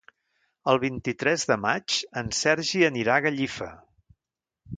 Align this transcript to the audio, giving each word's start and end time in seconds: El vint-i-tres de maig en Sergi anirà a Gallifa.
El 0.71 0.79
vint-i-tres 0.83 1.45
de 1.51 1.57
maig 1.65 1.99
en 2.23 2.33
Sergi 2.41 2.83
anirà 2.89 3.19
a 3.19 3.25
Gallifa. 3.27 3.71